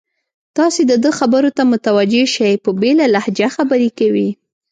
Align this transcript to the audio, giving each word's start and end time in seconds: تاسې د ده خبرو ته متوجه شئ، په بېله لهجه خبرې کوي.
تاسې 0.57 0.81
د 0.91 0.93
ده 1.03 1.11
خبرو 1.19 1.49
ته 1.57 1.63
متوجه 1.71 2.23
شئ، 2.35 2.51
په 2.63 2.69
بېله 2.81 3.05
لهجه 3.15 3.47
خبرې 3.57 3.89
کوي. 3.99 4.29